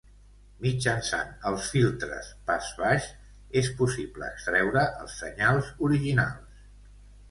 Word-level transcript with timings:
Mitjançant 0.61 1.29
els 1.49 1.67
filtres 1.75 2.31
pas 2.49 2.71
baix 2.81 3.07
és 3.63 3.73
possible 3.85 4.33
extreure 4.35 4.91
els 5.05 5.23
senyals 5.23 5.75
originals. 5.91 6.65